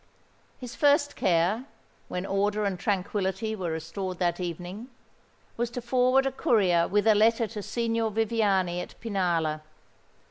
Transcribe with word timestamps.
His 0.57 0.73
first 0.75 1.15
care, 1.15 1.65
when 2.07 2.25
order 2.25 2.65
and 2.65 2.79
tranquillity 2.79 3.55
were 3.55 3.69
restored 3.69 4.17
that 4.17 4.39
evening, 4.39 4.89
was 5.57 5.69
to 5.69 5.79
forward 5.79 6.25
a 6.25 6.31
courier 6.31 6.87
with 6.87 7.05
a 7.05 7.13
letter 7.13 7.45
to 7.49 7.61
Signor 7.61 8.09
Viviani 8.09 8.81
at 8.81 8.99
Pinalla. 8.99 9.61